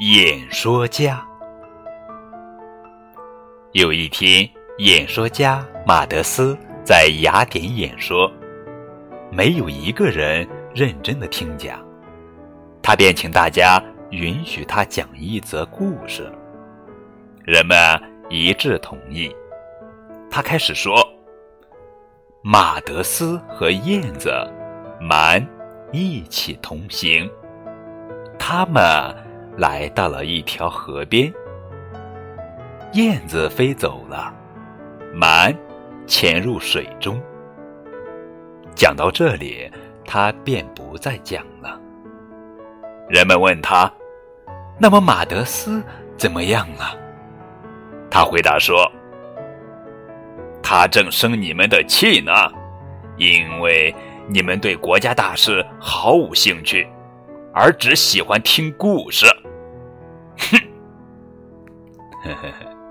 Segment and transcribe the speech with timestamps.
[0.00, 1.22] 演说家。
[3.72, 8.32] 有一天，演说家马德斯在雅典演说，
[9.30, 11.78] 没有一个人认真的听讲，
[12.80, 13.78] 他便请大家
[14.08, 16.32] 允许他讲一则故事。
[17.44, 17.76] 人们
[18.30, 19.30] 一致同意。
[20.30, 20.96] 他开始说
[22.42, 24.32] ：“马德斯和燕子、
[24.98, 25.46] 蛮
[25.92, 27.30] 一起同行，
[28.38, 28.82] 他们
[29.60, 31.30] 来到了一条河边。
[32.94, 34.34] 燕子飞走了，
[35.14, 35.54] 蛮
[36.06, 37.20] 潜入水中。
[38.74, 39.70] 讲到这里，
[40.02, 41.78] 他便不再讲了。
[43.06, 43.92] 人们问他
[44.80, 45.84] ：‘那么马德斯
[46.16, 46.98] 怎么样了？’
[48.10, 48.90] 他回答说。”
[50.64, 52.32] 他正生你们的气呢，
[53.18, 53.94] 因为
[54.26, 56.88] 你们对国家大事毫无兴趣，
[57.52, 59.26] 而只喜欢听故事。
[62.22, 62.89] 嘿嘿嘿